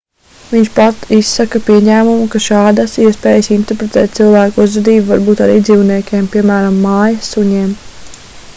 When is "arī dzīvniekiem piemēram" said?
5.49-6.81